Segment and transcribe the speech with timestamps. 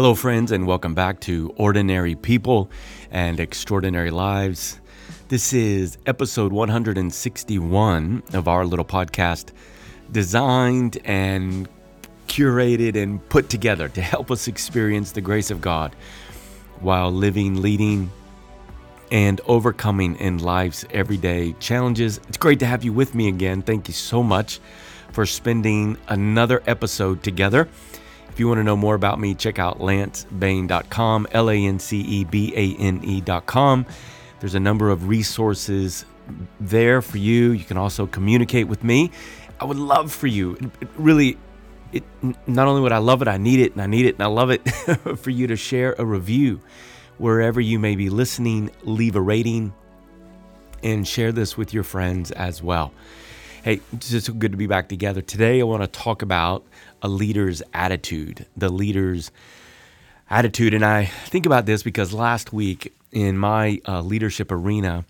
[0.00, 2.70] Hello, friends, and welcome back to Ordinary People
[3.10, 4.80] and Extraordinary Lives.
[5.28, 9.50] This is episode 161 of our little podcast,
[10.10, 11.68] designed and
[12.28, 15.94] curated and put together to help us experience the grace of God
[16.78, 18.10] while living, leading,
[19.12, 22.22] and overcoming in life's everyday challenges.
[22.26, 23.60] It's great to have you with me again.
[23.60, 24.60] Thank you so much
[25.12, 27.68] for spending another episode together.
[28.40, 32.24] You want to know more about me, check out lancebane.com, L A N C E
[32.24, 33.84] B A N E.com.
[34.40, 36.06] There's a number of resources
[36.58, 37.50] there for you.
[37.50, 39.10] You can also communicate with me.
[39.60, 41.36] I would love for you, it really,
[41.92, 42.02] it,
[42.46, 44.28] not only would I love it, I need it, and I need it, and I
[44.28, 44.60] love it
[45.18, 46.62] for you to share a review
[47.18, 48.70] wherever you may be listening.
[48.84, 49.74] Leave a rating
[50.82, 52.94] and share this with your friends as well.
[53.62, 55.20] Hey, it's just good to be back together.
[55.20, 56.64] Today, I want to talk about
[57.02, 59.30] a leader's attitude, the leader's
[60.28, 60.74] attitude.
[60.74, 65.04] And I think about this because last week in my uh, leadership arena,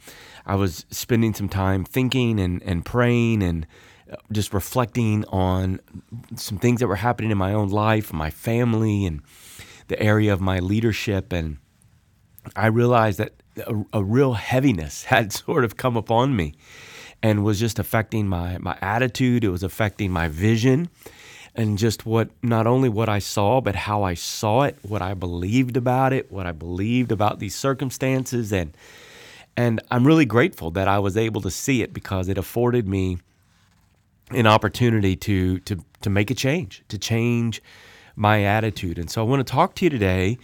[0.46, 3.66] I was spending some time thinking and, and praying and
[4.11, 5.80] uh, just reflecting on
[6.34, 9.22] some things that were happening in my own life, my family, and
[9.88, 11.33] the area of my leadership.
[11.33, 11.58] And
[12.56, 13.34] I realized that
[13.66, 16.55] a, a real heaviness had sort of come upon me
[17.22, 19.44] and was just affecting my my attitude.
[19.44, 20.88] It was affecting my vision
[21.55, 25.15] and just what not only what I saw, but how I saw it, what I
[25.15, 28.77] believed about it, what I believed about these circumstances and
[29.57, 33.19] and I'm really grateful that I was able to see it because it afforded me
[34.31, 37.62] an opportunity to to to make a change, to change
[38.17, 38.98] my attitude.
[38.98, 40.39] And so I want to talk to you today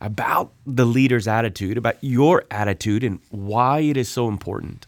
[0.00, 4.86] about the leader's attitude, about your attitude and why it is so important.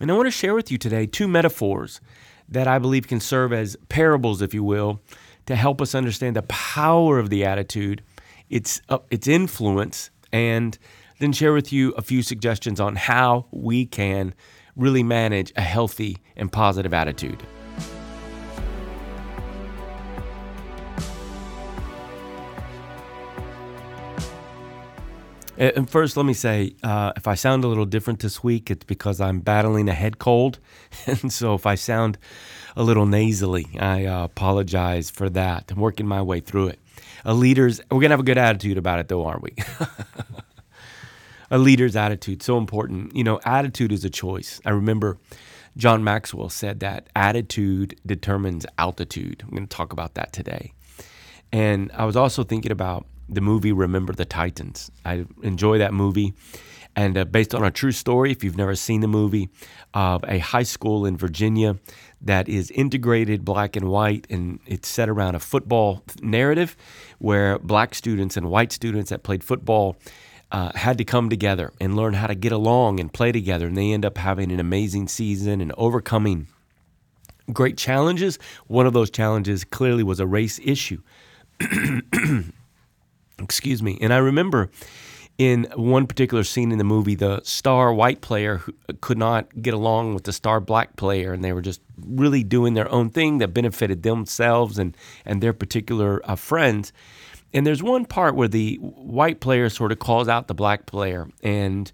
[0.00, 2.00] And I want to share with you today two metaphors
[2.48, 5.00] that I believe can serve as parables, if you will,
[5.46, 8.02] to help us understand the power of the attitude,
[8.50, 10.78] its, uh, its influence, and
[11.18, 14.34] then share with you a few suggestions on how we can
[14.76, 17.42] really manage a healthy and positive attitude.
[25.56, 28.84] And first, let me say uh, if I sound a little different this week, it's
[28.84, 30.58] because I'm battling a head cold.
[31.06, 32.18] And so if I sound
[32.76, 35.70] a little nasally, I uh, apologize for that.
[35.70, 36.80] I'm working my way through it.
[37.24, 39.54] A leader's, we're going to have a good attitude about it, though, aren't we?
[41.50, 43.14] a leader's attitude, so important.
[43.14, 44.60] You know, attitude is a choice.
[44.64, 45.18] I remember
[45.76, 49.42] John Maxwell said that attitude determines altitude.
[49.42, 50.72] I'm going to talk about that today.
[51.52, 54.90] And I was also thinking about the movie Remember the Titans.
[55.04, 56.34] I enjoy that movie.
[56.96, 59.48] And uh, based on a true story, if you've never seen the movie,
[59.94, 61.76] of a high school in Virginia
[62.20, 66.76] that is integrated black and white, and it's set around a football narrative
[67.18, 69.96] where black students and white students that played football
[70.52, 73.66] uh, had to come together and learn how to get along and play together.
[73.66, 76.46] And they end up having an amazing season and overcoming
[77.52, 78.38] great challenges.
[78.68, 81.02] One of those challenges clearly was a race issue.
[83.38, 83.98] Excuse me.
[84.00, 84.70] And I remember
[85.36, 88.62] in one particular scene in the movie, the star white player
[89.00, 92.74] could not get along with the star black player, and they were just really doing
[92.74, 96.92] their own thing that benefited themselves and, and their particular uh, friends.
[97.52, 101.28] And there's one part where the white player sort of calls out the black player,
[101.42, 101.90] and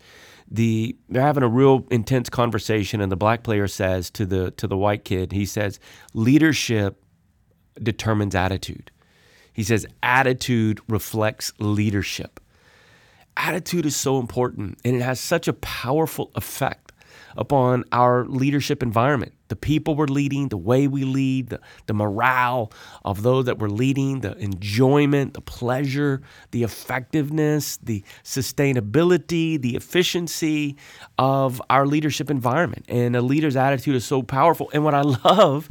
[0.50, 4.66] the they're having a real intense conversation, and the black player says to the to
[4.66, 5.78] the white kid, he says,
[6.12, 7.02] "Leadership
[7.82, 8.90] determines attitude."
[9.52, 12.40] He says, attitude reflects leadership.
[13.36, 16.90] Attitude is so important and it has such a powerful effect
[17.36, 19.32] upon our leadership environment.
[19.48, 22.72] The people we're leading, the way we lead, the, the morale
[23.04, 26.22] of those that we're leading, the enjoyment, the pleasure,
[26.52, 30.76] the effectiveness, the sustainability, the efficiency
[31.18, 32.84] of our leadership environment.
[32.88, 34.70] And a leader's attitude is so powerful.
[34.72, 35.68] And what I love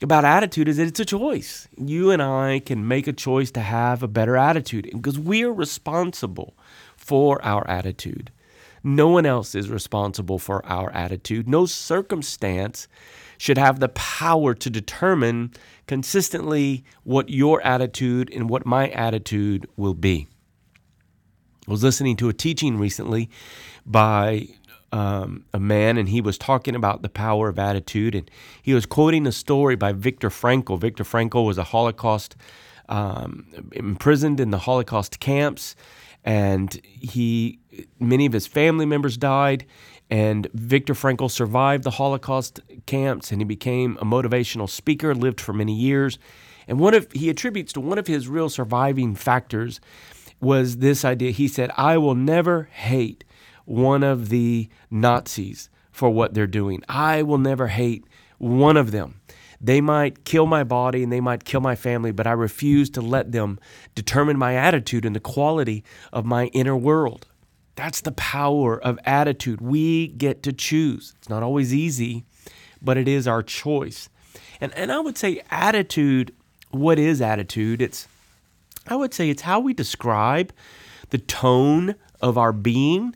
[0.00, 1.68] about attitude is that it's a choice.
[1.76, 5.52] You and I can make a choice to have a better attitude because we are
[5.52, 6.54] responsible
[6.96, 8.30] for our attitude.
[8.84, 11.48] No one else is responsible for our attitude.
[11.48, 12.86] No circumstance
[13.36, 15.52] should have the power to determine
[15.86, 20.28] consistently what your attitude and what my attitude will be.
[21.66, 23.28] I was listening to a teaching recently
[23.84, 24.48] by
[24.92, 28.30] um, a man, and he was talking about the power of attitude, and
[28.62, 30.78] he was quoting a story by Viktor Frankl.
[30.78, 32.36] Viktor Frankl was a Holocaust
[32.88, 35.76] um, imprisoned in the Holocaust camps,
[36.24, 37.58] and he
[38.00, 39.66] many of his family members died.
[40.10, 45.14] And Viktor Frankl survived the Holocaust camps, and he became a motivational speaker.
[45.14, 46.18] Lived for many years,
[46.68, 49.80] And one of he attributes to one of his real surviving factors
[50.40, 51.30] was this idea.
[51.32, 53.24] He said, "I will never hate
[53.68, 56.82] one of the Nazis for what they're doing.
[56.88, 58.04] I will never hate
[58.38, 59.20] one of them.
[59.60, 63.00] They might kill my body and they might kill my family, but I refuse to
[63.00, 63.58] let them
[63.94, 67.26] determine my attitude and the quality of my inner world.
[67.74, 69.60] That's the power of attitude.
[69.60, 71.14] We get to choose.
[71.18, 72.24] It's not always easy,
[72.80, 74.08] but it is our choice.
[74.60, 76.34] And and I would say attitude,
[76.70, 77.82] what is attitude?
[77.82, 78.08] It's
[78.86, 80.52] I would say it's how we describe
[81.10, 83.14] the tone of our being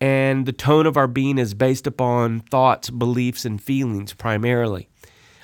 [0.00, 4.88] and the tone of our being is based upon thoughts, beliefs, and feelings primarily.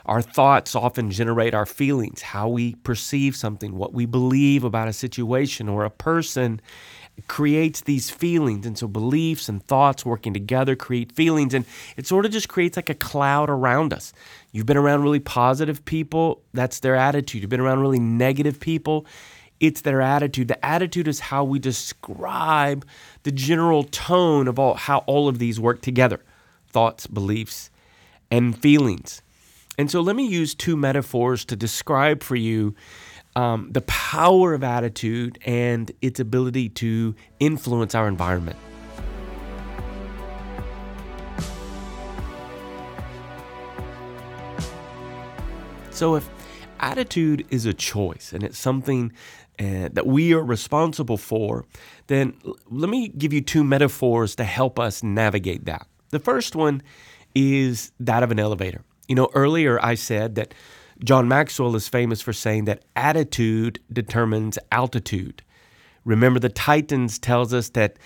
[0.07, 4.93] Our thoughts often generate our feelings, how we perceive something, what we believe about a
[4.93, 6.61] situation or a person
[7.27, 8.67] creates these feelings.
[8.67, 11.55] And so beliefs and thoughts working together create feelings.
[11.55, 11.65] And
[11.97, 14.13] it sort of just creates like a cloud around us.
[14.53, 17.43] You've been around really positive people, that's their attitude.
[17.43, 19.07] You've been around really negative people,
[19.67, 20.49] it's their attitude.
[20.49, 22.87] The attitude is how we describe
[23.23, 26.21] the general tone of all how all of these work together
[26.69, 27.71] thoughts, beliefs,
[28.31, 29.23] and feelings.
[29.79, 32.75] And so let me use two metaphors to describe for you
[33.37, 38.59] um, the power of attitude and its ability to influence our environment.
[45.91, 46.29] So, if
[46.81, 49.13] attitude is a choice and it's something
[49.59, 51.65] uh, that we are responsible for,
[52.09, 55.87] then l- let me give you two metaphors to help us navigate that.
[56.11, 56.83] The first one
[57.35, 58.83] is that of an elevator.
[59.09, 60.55] You know, earlier I said that
[61.03, 65.43] John Maxwell is famous for saying that attitude determines altitude.
[66.05, 67.99] Remember, the Titans tells us that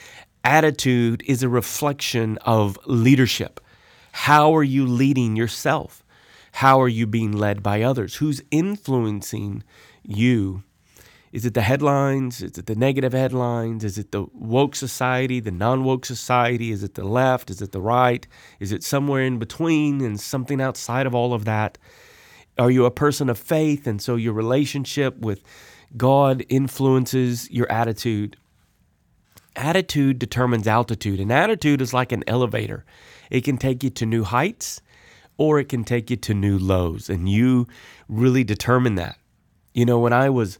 [0.45, 3.61] attitude is a reflection of leadership.
[4.13, 6.03] How are you leading yourself?
[6.59, 8.17] How are you being led by others?
[8.17, 9.63] Who's influencing
[10.03, 10.65] you?
[11.31, 12.43] Is it the headlines?
[12.43, 13.85] Is it the negative headlines?
[13.85, 16.73] Is it the woke society, the non woke society?
[16.73, 17.49] Is it the left?
[17.49, 18.27] Is it the right?
[18.59, 21.79] Is it somewhere in between and something outside of all of that?
[22.59, 25.45] Are you a person of faith and so your relationship with
[25.97, 28.37] God influences your attitude?
[29.55, 32.85] Attitude determines altitude, and attitude is like an elevator.
[33.31, 34.81] It can take you to new heights
[35.39, 37.67] or it can take you to new lows, and you
[38.09, 39.17] really determine that.
[39.73, 40.59] You know, when I was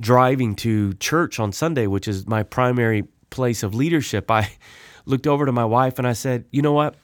[0.00, 4.50] driving to church on Sunday, which is my primary place of leadership, I
[5.06, 6.96] looked over to my wife and I said, You know what?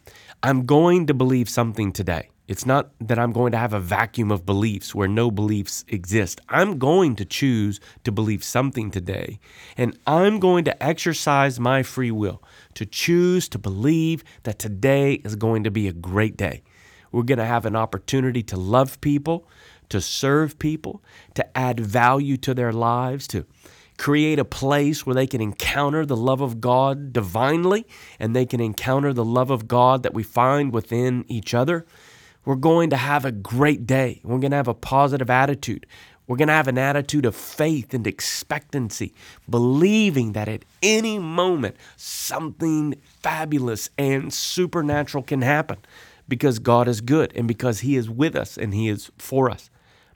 [0.42, 2.28] I'm going to believe something today.
[2.48, 6.40] It's not that I'm going to have a vacuum of beliefs where no beliefs exist.
[6.48, 9.38] I'm going to choose to believe something today.
[9.76, 12.42] And I'm going to exercise my free will
[12.74, 16.62] to choose to believe that today is going to be a great day.
[17.12, 19.46] We're going to have an opportunity to love people,
[19.90, 21.02] to serve people,
[21.34, 23.46] to add value to their lives, to
[23.98, 27.86] create a place where they can encounter the love of God divinely
[28.18, 31.86] and they can encounter the love of God that we find within each other.
[32.44, 34.20] We're going to have a great day.
[34.24, 35.86] We're going to have a positive attitude.
[36.26, 39.12] We're going to have an attitude of faith and expectancy,
[39.48, 45.78] believing that at any moment something fabulous and supernatural can happen
[46.28, 49.70] because God is good and because He is with us and He is for us.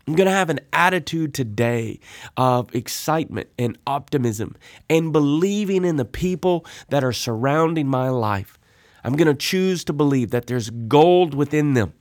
[0.08, 1.98] I'm going to have an attitude today
[2.36, 4.54] of excitement and optimism
[4.88, 8.56] and believing in the people that are surrounding my life.
[9.02, 11.92] I'm going to choose to believe that there's gold within them,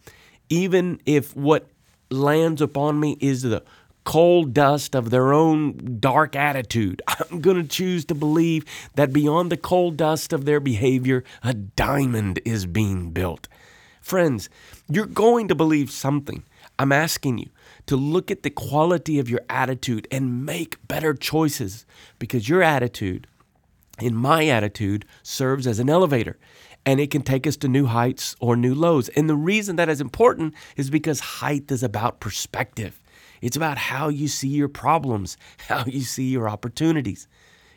[0.50, 1.67] even if what
[2.12, 3.63] lands upon me is the
[4.03, 7.01] coal dust of their own dark attitude.
[7.07, 11.53] I'm going to choose to believe that beyond the coal dust of their behavior, a
[11.53, 13.47] diamond is being built.
[14.05, 14.50] Friends,
[14.88, 16.43] you're going to believe something.
[16.77, 17.50] I'm asking you
[17.88, 21.88] to look at the quality of your attitude and make better choices
[22.19, 23.25] because your attitude,
[24.00, 26.38] in my attitude, serves as an elevator
[26.85, 29.09] and it can take us to new heights or new lows.
[29.09, 33.01] And the reason that is important is because height is about perspective.
[33.41, 35.35] It's about how you see your problems,
[35.67, 37.27] how you see your opportunities.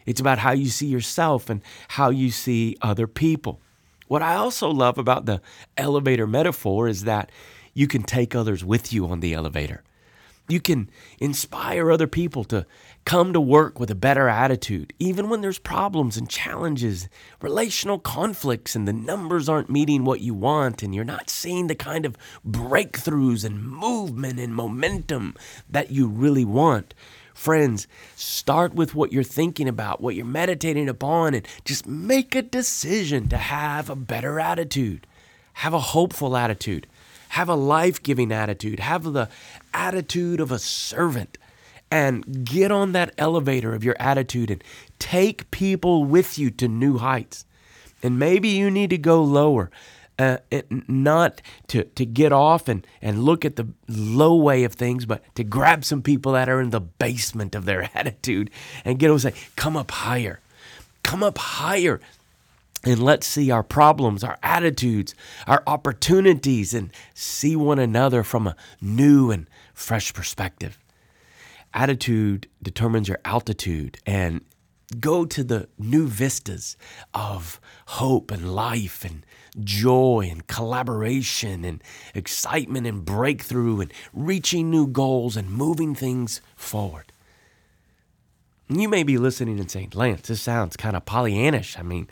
[0.05, 3.63] It's about how you see yourself and how you see other people.
[4.09, 5.41] What I also love about the
[5.77, 7.31] elevator metaphor is that
[7.75, 9.85] you can take others with you on the elevator.
[10.49, 10.89] You can
[11.21, 12.65] inspire other people to
[13.05, 17.07] come to work with a better attitude, even when there's problems and challenges,
[17.43, 21.75] relational conflicts, and the numbers aren't meeting what you want, and you're not seeing the
[21.75, 25.35] kind of breakthroughs and movement and momentum
[25.69, 26.95] that you really want.
[27.39, 32.43] Friends, start with what you're thinking about, what you're meditating upon, and just make a
[32.43, 35.07] decision to have a better attitude.
[35.53, 36.89] Have a hopeful attitude.
[37.29, 38.81] Have a life giving attitude.
[38.81, 39.29] Have the
[39.73, 41.39] attitude of a servant.
[41.93, 44.65] And get on that elevator of your attitude and
[44.99, 47.45] take people with you to new heights.
[48.03, 49.71] And maybe you need to go lower.
[50.19, 50.39] Uh,
[50.89, 55.23] not to, to get off and, and look at the low way of things, but
[55.37, 58.51] to grab some people that are in the basement of their attitude
[58.85, 60.41] and get them say, come up higher.
[61.05, 62.01] Come up higher.
[62.85, 65.15] And let's see our problems, our attitudes,
[65.47, 70.79] our opportunities, and see one another from a new and fresh perspective.
[71.75, 74.41] Attitude determines your altitude, and
[75.01, 76.77] go to the new vistas
[77.13, 79.25] of hope and life and
[79.63, 81.83] joy and collaboration and
[82.15, 87.13] excitement and breakthrough and reaching new goals and moving things forward.
[88.69, 91.79] You may be listening and saying, Lance, this sounds kind of Pollyannish.
[91.79, 92.09] I mean,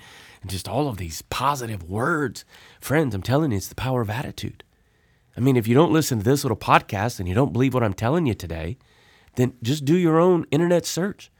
[0.47, 2.45] just all of these positive words.
[2.80, 4.64] Friends, I'm telling you, it's the power of attitude.
[5.37, 7.83] I mean, if you don't listen to this little podcast and you don't believe what
[7.83, 8.78] I'm telling you today,
[9.35, 11.30] then just do your own internet search.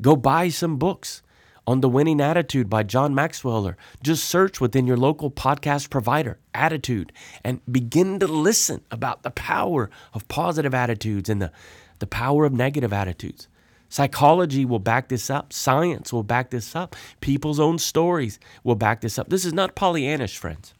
[0.00, 1.22] Go buy some books
[1.66, 7.12] on the winning attitude by John Maxwell just search within your local podcast provider, attitude,
[7.42, 11.52] and begin to listen about the power of positive attitudes and the,
[12.00, 13.48] the power of negative attitudes.
[13.88, 15.52] Psychology will back this up.
[15.52, 16.96] Science will back this up.
[17.20, 19.28] People's own stories will back this up.
[19.28, 20.74] This is not Pollyannish, friends.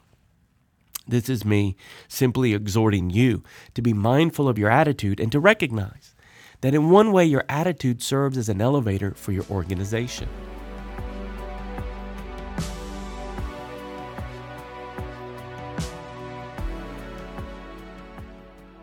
[1.06, 1.76] This is me
[2.08, 3.44] simply exhorting you
[3.74, 6.13] to be mindful of your attitude and to recognize
[6.64, 10.26] that in one way your attitude serves as an elevator for your organization.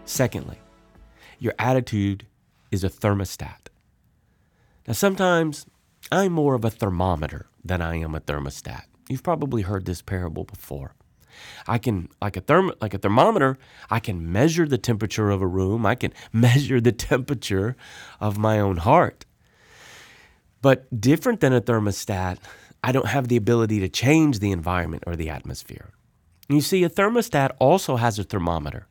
[0.06, 0.60] Secondly,
[1.40, 2.28] your attitude
[2.70, 3.70] is a thermostat.
[4.88, 5.66] Now, sometimes
[6.12, 8.84] I'm more of a thermometer than I am a thermostat.
[9.10, 10.94] You've probably heard this parable before.
[11.68, 13.58] I can, like a therm, like a thermometer,
[13.90, 15.86] I can measure the temperature of a room.
[15.86, 17.76] I can measure the temperature
[18.20, 19.26] of my own heart.
[20.62, 22.38] But different than a thermostat,
[22.84, 25.92] I don't have the ability to change the environment or the atmosphere.
[26.50, 28.88] You see, a thermostat also has a thermometer.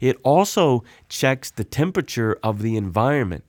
[0.00, 3.44] It also checks the temperature of the environment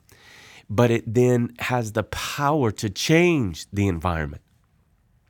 [0.69, 4.41] but it then has the power to change the environment.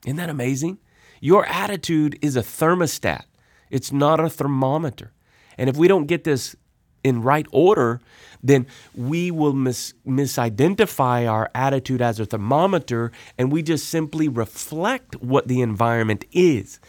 [0.05, 0.79] Isn't that amazing?
[1.23, 3.23] Your attitude is a thermostat,
[3.71, 5.13] it's not a thermometer.
[5.57, 6.53] And if we don't get this
[7.01, 8.01] in right order,
[8.43, 15.15] then we will mis- misidentify our attitude as a thermometer and we just simply reflect
[15.23, 16.81] what the environment is.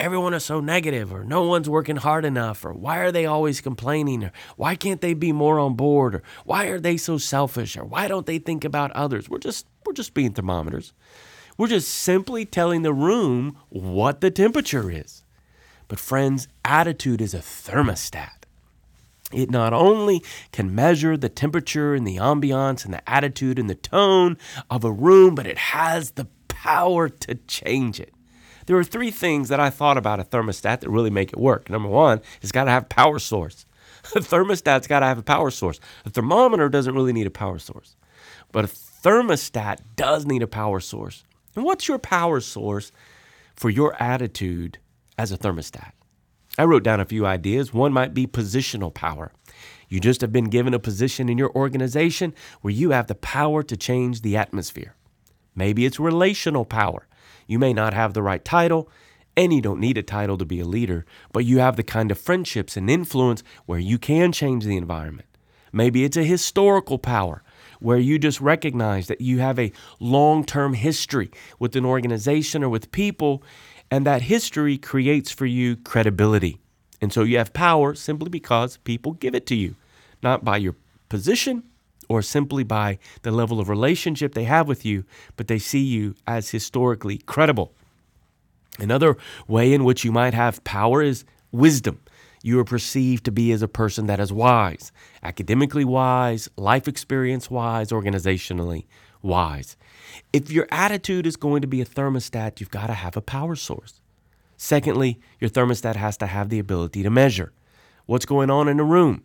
[0.00, 3.60] Everyone is so negative or no one's working hard enough or why are they always
[3.60, 7.76] complaining or why can't they be more on board or why are they so selfish
[7.76, 9.28] or why don't they think about others?
[9.28, 10.94] We're just we're just being thermometers
[11.56, 15.22] we're just simply telling the room what the temperature is
[15.88, 18.36] but friends attitude is a thermostat
[19.32, 20.22] it not only
[20.52, 24.36] can measure the temperature and the ambiance and the attitude and the tone
[24.70, 28.12] of a room, but it has the power to change it.
[28.66, 31.68] There are three things that I thought about a thermostat that really make it work.
[31.68, 33.64] Number one, it's got to have a power source.
[34.14, 35.80] A thermostat's got to have a power source.
[36.04, 37.96] A thermometer doesn't really need a power source,
[38.52, 41.24] but a thermostat does need a power source.
[41.56, 42.92] And what's your power source
[43.56, 44.78] for your attitude
[45.18, 45.92] as a thermostat?
[46.58, 47.72] I wrote down a few ideas.
[47.72, 49.32] One might be positional power.
[49.88, 53.62] You just have been given a position in your organization where you have the power
[53.62, 54.94] to change the atmosphere.
[55.54, 57.06] Maybe it's relational power.
[57.46, 58.90] You may not have the right title,
[59.36, 62.10] and you don't need a title to be a leader, but you have the kind
[62.10, 65.28] of friendships and influence where you can change the environment.
[65.72, 67.42] Maybe it's a historical power
[67.80, 72.68] where you just recognize that you have a long term history with an organization or
[72.68, 73.42] with people,
[73.90, 76.58] and that history creates for you credibility.
[77.00, 79.76] And so you have power simply because people give it to you,
[80.22, 80.74] not by your
[81.08, 81.62] position
[82.08, 85.04] or simply by the level of relationship they have with you,
[85.36, 87.72] but they see you as historically credible.
[88.78, 89.16] Another
[89.48, 92.00] way in which you might have power is wisdom.
[92.46, 97.50] You are perceived to be as a person that is wise, academically wise, life experience
[97.50, 98.84] wise, organizationally
[99.20, 99.76] wise.
[100.32, 103.56] If your attitude is going to be a thermostat, you've got to have a power
[103.56, 104.00] source.
[104.56, 107.52] Secondly, your thermostat has to have the ability to measure
[108.04, 109.24] what's going on in a room.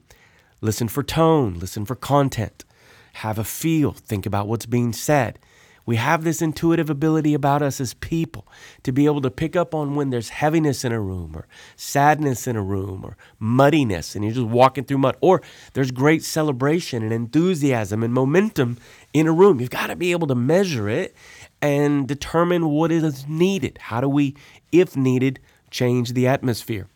[0.60, 2.66] Listen for tone, listen for content
[3.13, 5.40] have a feel, think about what's being said.
[5.86, 8.48] We have this intuitive ability about us as people
[8.84, 12.48] to be able to pick up on when there's heaviness in a room or sadness
[12.48, 15.42] in a room or muddiness and you're just walking through mud or
[15.74, 18.78] there's great celebration and enthusiasm and momentum
[19.14, 19.60] in a room.
[19.60, 21.16] You've got to be able to measure it
[21.62, 23.78] and determine what is needed.
[23.84, 24.36] How do we,
[24.72, 26.88] if needed, change the atmosphere?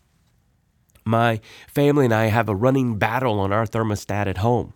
[1.07, 4.73] My family and I have a running battle on our thermostat at home.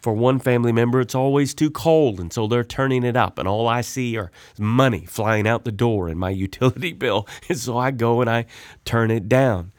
[0.00, 3.48] For one family member, it's always too cold, and so they're turning it up, and
[3.48, 7.26] all I see are money flying out the door in my utility bill.
[7.48, 8.46] And so I go and I
[8.84, 9.72] turn it down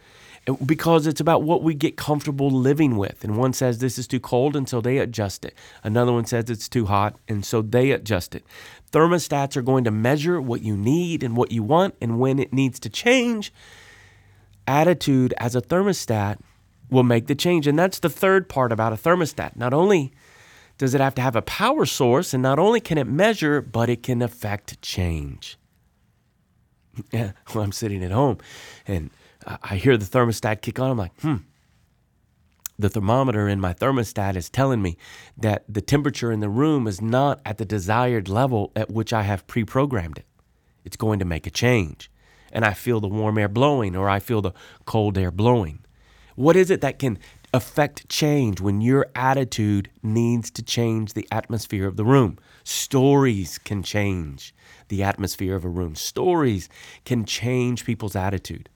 [0.65, 3.23] because it's about what we get comfortable living with.
[3.23, 5.55] And one says this is too cold, and so they adjust it.
[5.83, 8.43] Another one says it's too hot, and so they adjust it.
[8.91, 12.53] Thermostats are going to measure what you need and what you want, and when it
[12.53, 13.53] needs to change.
[14.67, 16.39] Attitude as a thermostat
[16.91, 17.65] will make the change.
[17.65, 19.55] And that's the third part about a thermostat.
[19.55, 20.11] Not only
[20.77, 23.89] does it have to have a power source, and not only can it measure, but
[23.89, 25.57] it can affect change.
[27.13, 28.39] Yeah, well, I'm sitting at home
[28.85, 29.11] and
[29.63, 30.91] I hear the thermostat kick on.
[30.91, 31.37] I'm like, hmm.
[32.77, 34.97] The thermometer in my thermostat is telling me
[35.37, 39.21] that the temperature in the room is not at the desired level at which I
[39.21, 40.25] have pre programmed it.
[40.83, 42.11] It's going to make a change.
[42.51, 44.53] And I feel the warm air blowing or I feel the
[44.85, 45.85] cold air blowing.
[46.41, 47.19] What is it that can
[47.53, 52.39] affect change when your attitude needs to change the atmosphere of the room?
[52.63, 54.51] Stories can change
[54.87, 55.93] the atmosphere of a room.
[55.93, 56.67] Stories
[57.05, 58.69] can change people's attitude.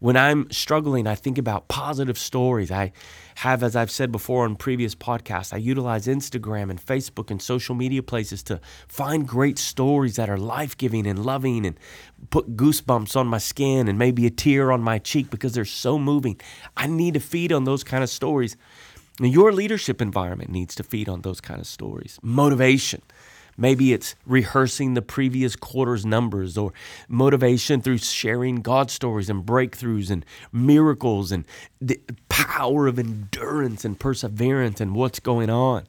[0.00, 2.70] When I'm struggling, I think about positive stories.
[2.70, 2.92] I
[3.34, 7.74] have, as I've said before on previous podcasts, I utilize Instagram and Facebook and social
[7.74, 11.78] media places to find great stories that are life giving and loving and
[12.30, 15.98] put goosebumps on my skin and maybe a tear on my cheek because they're so
[15.98, 16.40] moving.
[16.78, 18.56] I need to feed on those kind of stories.
[19.20, 22.18] Your leadership environment needs to feed on those kind of stories.
[22.22, 23.02] Motivation.
[23.60, 26.72] Maybe it's rehearsing the previous quarter's numbers or
[27.08, 31.44] motivation through sharing God stories and breakthroughs and miracles and
[31.78, 32.00] the
[32.30, 35.84] power of endurance and perseverance and what's going on.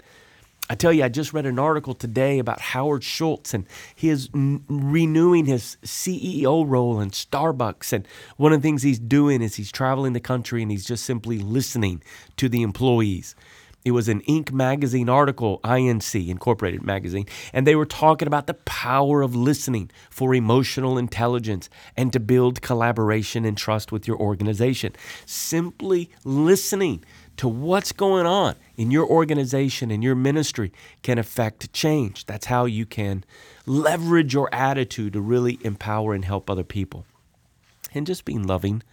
[0.69, 4.29] I tell you, I just read an article today about Howard Schultz, and he is
[4.33, 7.91] n- renewing his CEO role in Starbucks.
[7.91, 11.03] And one of the things he's doing is he's traveling the country and he's just
[11.03, 12.01] simply listening
[12.37, 13.35] to the employees.
[13.83, 14.51] It was an Inc.
[14.51, 20.35] magazine article, INC, Incorporated magazine, and they were talking about the power of listening for
[20.35, 24.93] emotional intelligence and to build collaboration and trust with your organization.
[25.25, 27.03] Simply listening
[27.37, 32.27] to what's going on in your organization and your ministry can affect change.
[32.27, 33.23] That's how you can
[33.65, 37.05] leverage your attitude to really empower and help other people.
[37.93, 38.83] And just being loving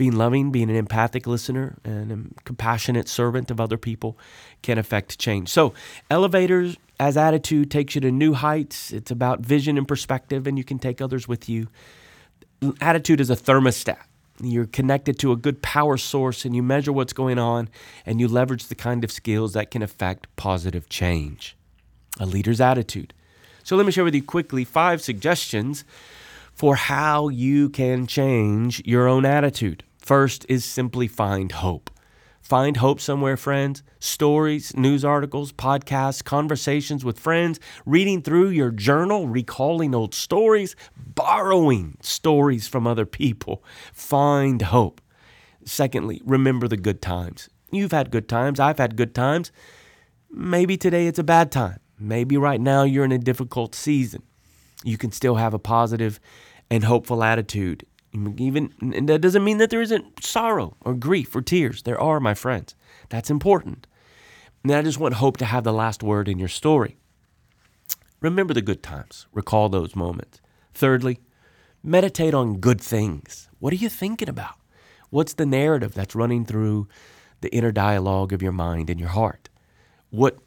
[0.00, 4.16] being loving, being an empathic listener, and a compassionate servant of other people
[4.62, 5.50] can affect change.
[5.50, 5.74] So,
[6.10, 8.92] elevators as attitude takes you to new heights.
[8.92, 11.68] It's about vision and perspective, and you can take others with you.
[12.80, 13.98] Attitude is a thermostat.
[14.42, 17.68] You're connected to a good power source, and you measure what's going on,
[18.06, 21.58] and you leverage the kind of skills that can affect positive change.
[22.18, 23.12] A leader's attitude.
[23.64, 25.84] So, let me share with you quickly five suggestions
[26.54, 29.84] for how you can change your own attitude.
[30.00, 31.90] First is simply find hope.
[32.40, 33.82] Find hope somewhere, friends.
[34.00, 41.96] Stories, news articles, podcasts, conversations with friends, reading through your journal, recalling old stories, borrowing
[42.00, 43.62] stories from other people.
[43.92, 45.00] Find hope.
[45.64, 47.50] Secondly, remember the good times.
[47.70, 48.58] You've had good times.
[48.58, 49.52] I've had good times.
[50.30, 51.78] Maybe today it's a bad time.
[51.98, 54.22] Maybe right now you're in a difficult season.
[54.82, 56.18] You can still have a positive
[56.70, 61.42] and hopeful attitude even and that doesn't mean that there isn't sorrow or grief or
[61.42, 61.82] tears.
[61.82, 62.74] There are, my friends.
[63.08, 63.86] That's important.
[64.62, 66.96] And I just want hope to have the last word in your story.
[68.20, 69.26] Remember the good times.
[69.32, 70.40] Recall those moments.
[70.74, 71.20] Thirdly,
[71.82, 73.48] meditate on good things.
[73.58, 74.56] What are you thinking about?
[75.08, 76.88] What's the narrative that's running through
[77.40, 79.48] the inner dialogue of your mind and your heart?
[80.10, 80.38] What,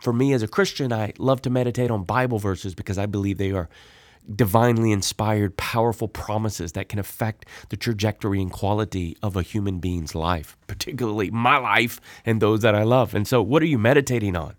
[0.00, 3.36] for me as a Christian, I love to meditate on Bible verses because I believe
[3.36, 3.68] they are
[4.34, 10.14] divinely inspired, powerful promises that can affect the trajectory and quality of a human being's
[10.14, 13.14] life, particularly my life and those that I love.
[13.14, 14.54] And so, what are you meditating on?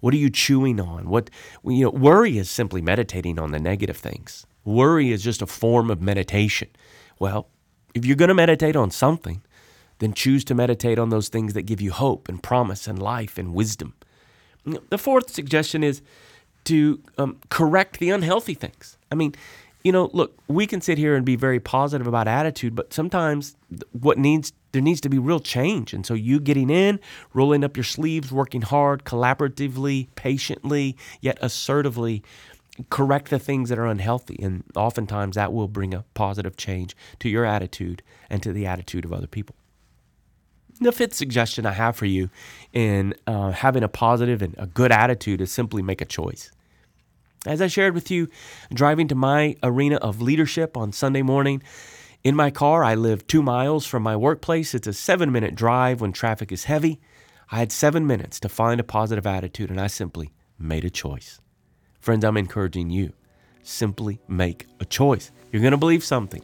[0.00, 1.08] What are you chewing on?
[1.08, 1.30] What
[1.64, 4.46] you know, worry is simply meditating on the negative things.
[4.64, 6.68] Worry is just a form of meditation.
[7.18, 7.48] Well,
[7.94, 9.42] if you're going to meditate on something,
[9.98, 13.38] then choose to meditate on those things that give you hope and promise and life
[13.38, 13.94] and wisdom.
[14.64, 16.02] The fourth suggestion is
[16.64, 18.96] to um, correct the unhealthy things.
[19.10, 19.34] I mean,
[19.82, 23.56] you know, look, we can sit here and be very positive about attitude, but sometimes
[23.92, 25.92] what needs there needs to be real change.
[25.92, 27.00] And so you getting in,
[27.34, 32.22] rolling up your sleeves, working hard, collaboratively, patiently, yet assertively
[32.88, 34.38] correct the things that are unhealthy.
[34.40, 39.04] And oftentimes that will bring a positive change to your attitude and to the attitude
[39.04, 39.56] of other people.
[40.82, 42.30] The fifth suggestion I have for you
[42.72, 46.50] in uh, having a positive and a good attitude is simply make a choice.
[47.44, 48.28] As I shared with you,
[48.72, 51.62] driving to my arena of leadership on Sunday morning,
[52.22, 54.74] In my car, I live two miles from my workplace.
[54.74, 57.00] It's a seven minute drive when traffic is heavy.
[57.50, 61.40] I had seven minutes to find a positive attitude, and I simply made a choice.
[61.98, 63.12] Friends, I'm encouraging you
[63.62, 65.30] simply make a choice.
[65.50, 66.42] You're going to believe something.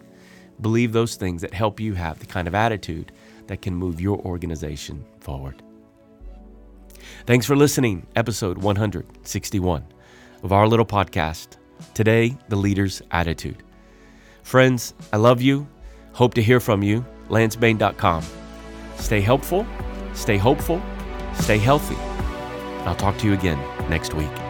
[0.61, 3.13] Believe those things that help you have the kind of attitude
[3.47, 5.63] that can move your organization forward.
[7.27, 9.85] Thanks for listening, episode 161
[10.43, 11.57] of our little podcast.
[11.95, 13.63] Today, the leader's attitude.
[14.43, 15.67] Friends, I love you.
[16.13, 17.05] Hope to hear from you.
[17.29, 18.25] LanceBane.com.
[18.97, 19.67] Stay helpful,
[20.15, 20.81] stay hopeful,
[21.35, 21.97] stay healthy.
[22.87, 23.59] I'll talk to you again
[23.91, 24.46] next week.